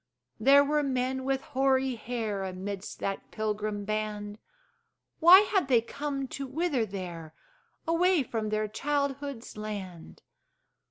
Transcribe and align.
There 0.39 0.63
were 0.63 0.81
men 0.81 1.25
with 1.25 1.41
hoary 1.41 1.93
hair 1.93 2.43
Amidst 2.43 2.97
that 3.01 3.29
pilgrim 3.29 3.85
band: 3.85 4.39
Why 5.19 5.41
had 5.41 5.67
they 5.67 5.79
come 5.79 6.27
to 6.29 6.47
wither 6.47 6.87
there, 6.87 7.35
Away 7.87 8.23
from 8.23 8.49
their 8.49 8.67
childhood's 8.67 9.57
land? 9.57 10.23